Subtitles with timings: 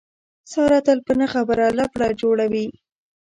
[0.51, 2.67] ساره تل په نه خبره لپړه جوړوي.